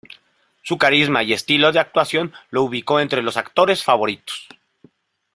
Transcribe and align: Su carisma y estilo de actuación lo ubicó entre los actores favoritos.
Su 0.63 0.79
carisma 0.79 1.21
y 1.21 1.31
estilo 1.31 1.71
de 1.71 1.77
actuación 1.79 2.33
lo 2.49 2.63
ubicó 2.63 2.99
entre 2.99 3.21
los 3.21 3.37
actores 3.37 3.83
favoritos. 3.83 4.47